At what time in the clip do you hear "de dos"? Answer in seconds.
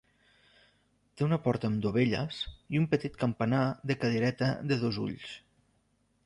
4.73-4.99